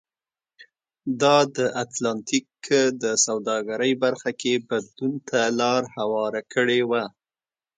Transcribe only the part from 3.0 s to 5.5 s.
د سوداګرۍ برخه کې بدلون ته